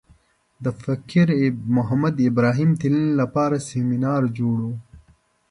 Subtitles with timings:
[0.63, 1.29] د فقیر
[1.75, 4.69] محمد ابراهیم تلین لپاره سمینار جوړ و.